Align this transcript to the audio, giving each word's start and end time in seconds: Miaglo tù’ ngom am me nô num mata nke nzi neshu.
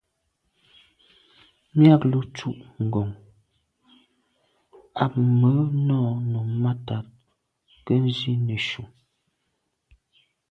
Miaglo 1.79 2.19
tù’ 2.35 2.49
ngom 2.85 3.09
am 5.03 5.13
me 5.39 5.51
nô 5.87 6.01
num 6.31 6.49
mata 6.63 6.97
nke 7.77 7.93
nzi 8.05 8.31
neshu. 8.45 8.83